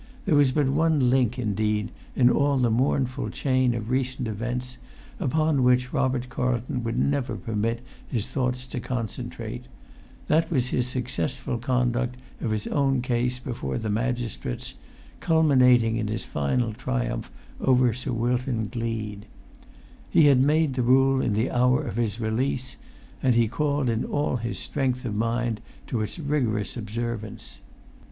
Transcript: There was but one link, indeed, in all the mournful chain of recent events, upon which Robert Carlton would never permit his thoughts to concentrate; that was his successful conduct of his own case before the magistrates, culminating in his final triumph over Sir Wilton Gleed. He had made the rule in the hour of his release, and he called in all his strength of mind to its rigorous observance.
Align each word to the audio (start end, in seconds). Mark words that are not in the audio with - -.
There 0.25 0.33
was 0.35 0.51
but 0.51 0.67
one 0.67 1.11
link, 1.11 1.37
indeed, 1.37 1.91
in 2.15 2.27
all 2.31 2.57
the 2.57 2.71
mournful 2.71 3.29
chain 3.29 3.75
of 3.75 3.91
recent 3.91 4.27
events, 4.27 4.79
upon 5.19 5.61
which 5.61 5.93
Robert 5.93 6.27
Carlton 6.27 6.83
would 6.83 6.97
never 6.97 7.35
permit 7.35 7.81
his 8.07 8.25
thoughts 8.25 8.65
to 8.65 8.79
concentrate; 8.79 9.65
that 10.25 10.49
was 10.49 10.69
his 10.69 10.87
successful 10.87 11.59
conduct 11.59 12.17
of 12.41 12.49
his 12.49 12.65
own 12.65 13.03
case 13.03 13.37
before 13.37 13.77
the 13.77 13.91
magistrates, 13.91 14.73
culminating 15.19 15.97
in 15.97 16.07
his 16.07 16.23
final 16.23 16.73
triumph 16.73 17.29
over 17.59 17.93
Sir 17.93 18.11
Wilton 18.11 18.69
Gleed. 18.71 19.27
He 20.09 20.25
had 20.25 20.41
made 20.41 20.73
the 20.73 20.81
rule 20.81 21.21
in 21.21 21.33
the 21.33 21.51
hour 21.51 21.83
of 21.83 21.97
his 21.97 22.19
release, 22.19 22.75
and 23.21 23.35
he 23.35 23.47
called 23.47 23.87
in 23.87 24.03
all 24.03 24.37
his 24.37 24.57
strength 24.57 25.05
of 25.05 25.13
mind 25.13 25.61
to 25.85 26.01
its 26.01 26.17
rigorous 26.17 26.75
observance. 26.75 27.61